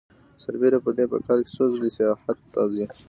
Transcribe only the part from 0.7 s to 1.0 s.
پر